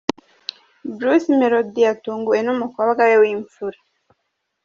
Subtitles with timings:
[0.97, 3.77] Bruce Melody yatunguwe n'umukobwa we w'imfura.